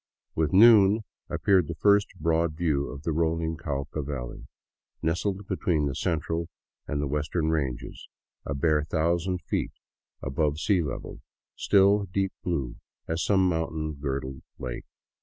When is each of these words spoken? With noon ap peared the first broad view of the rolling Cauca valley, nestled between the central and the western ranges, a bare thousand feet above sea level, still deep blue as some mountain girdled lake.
With 0.33 0.51
noon 0.51 1.03
ap 1.29 1.43
peared 1.43 1.67
the 1.67 1.75
first 1.75 2.07
broad 2.19 2.53
view 2.55 2.87
of 2.89 3.03
the 3.03 3.11
rolling 3.11 3.55
Cauca 3.55 4.03
valley, 4.03 4.47
nestled 5.03 5.45
between 5.45 5.85
the 5.85 5.93
central 5.93 6.49
and 6.87 6.99
the 6.99 7.07
western 7.07 7.51
ranges, 7.51 8.07
a 8.43 8.55
bare 8.55 8.83
thousand 8.83 9.43
feet 9.43 9.73
above 10.23 10.57
sea 10.57 10.81
level, 10.81 11.21
still 11.55 12.05
deep 12.05 12.33
blue 12.43 12.77
as 13.07 13.23
some 13.23 13.47
mountain 13.47 13.93
girdled 13.93 14.41
lake. 14.57 14.85